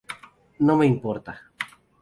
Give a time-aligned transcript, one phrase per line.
[0.69, 1.39] No me importa.